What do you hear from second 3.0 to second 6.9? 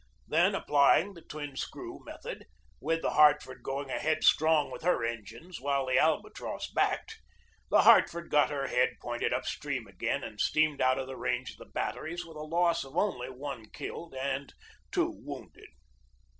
the Hartford going ahead strong with her engines while the Alba tross